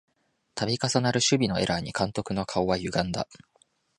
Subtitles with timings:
[0.55, 3.27] たび重なる守備のエラーに監督の顔はゆがんだ